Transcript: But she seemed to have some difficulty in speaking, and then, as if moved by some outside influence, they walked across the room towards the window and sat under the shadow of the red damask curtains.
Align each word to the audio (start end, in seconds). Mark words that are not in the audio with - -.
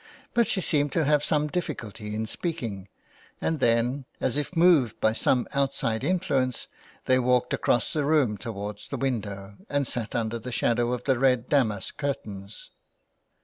But 0.33 0.47
she 0.47 0.61
seemed 0.61 0.91
to 0.93 1.05
have 1.05 1.23
some 1.23 1.45
difficulty 1.45 2.15
in 2.15 2.25
speaking, 2.25 2.87
and 3.39 3.59
then, 3.59 4.05
as 4.19 4.35
if 4.35 4.55
moved 4.55 4.99
by 4.99 5.13
some 5.13 5.47
outside 5.53 6.03
influence, 6.03 6.65
they 7.05 7.19
walked 7.19 7.53
across 7.53 7.93
the 7.93 8.03
room 8.03 8.35
towards 8.35 8.87
the 8.87 8.97
window 8.97 9.57
and 9.69 9.85
sat 9.85 10.15
under 10.15 10.39
the 10.39 10.51
shadow 10.51 10.91
of 10.91 11.03
the 11.03 11.19
red 11.19 11.49
damask 11.49 11.97
curtains. 11.97 12.71